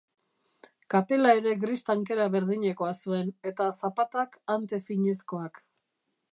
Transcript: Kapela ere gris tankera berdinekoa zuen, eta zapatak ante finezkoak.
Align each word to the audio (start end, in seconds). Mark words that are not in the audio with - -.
Kapela 0.93 1.33
ere 1.41 1.51
gris 1.63 1.83
tankera 1.89 2.25
berdinekoa 2.37 2.95
zuen, 3.03 3.31
eta 3.53 3.69
zapatak 3.83 4.41
ante 4.57 4.81
finezkoak. 4.91 5.65